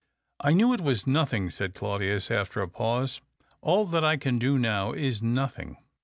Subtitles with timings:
[0.49, 3.21] "I knew it was nothing," said Claudius, after a pause."
[3.61, 5.77] All that I can do now is nothing.